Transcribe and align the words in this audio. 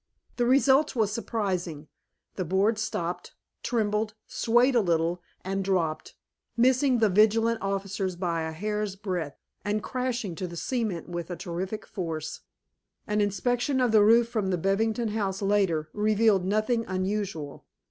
"The 0.37 0.47
result 0.47 0.95
was 0.95 1.13
surprising. 1.13 1.87
The 2.35 2.43
board 2.43 2.79
stopped, 2.79 3.35
trembled, 3.61 4.15
swayed 4.25 4.73
a 4.73 4.81
little, 4.81 5.21
and 5.45 5.63
dropped, 5.63 6.15
missing 6.57 6.97
the 6.97 7.07
vigilant 7.07 7.61
officers 7.61 8.15
by 8.15 8.41
a 8.41 8.51
hair's 8.51 8.95
breadth, 8.95 9.37
and 9.63 9.83
crashing 9.83 10.33
to 10.37 10.47
the 10.47 10.57
cement 10.57 11.07
with 11.07 11.29
a 11.29 11.35
terrific 11.35 11.85
force. 11.85 12.39
An 13.05 13.21
inspection 13.21 13.79
of 13.79 13.91
the 13.91 14.01
roof 14.03 14.27
from 14.27 14.47
the 14.49 14.57
Bevington 14.57 15.09
house, 15.09 15.39
later, 15.39 15.87
revealed 15.93 16.45
nothing 16.45 16.83
unusual. 16.87 17.67